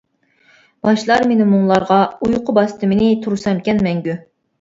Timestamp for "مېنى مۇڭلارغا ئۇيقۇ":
1.31-2.55